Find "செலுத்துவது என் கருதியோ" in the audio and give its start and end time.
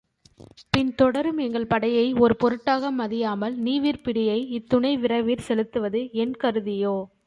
5.49-6.95